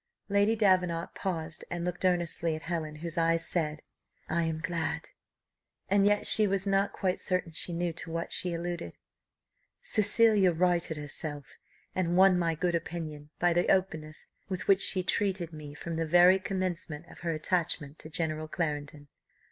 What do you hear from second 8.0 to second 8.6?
what she